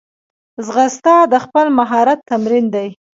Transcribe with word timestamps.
ځغاسته 0.65 1.15
د 1.31 1.35
خپل 1.45 1.65
مهارت 1.79 2.19
تمرین 2.29 2.65
دی 2.75 2.87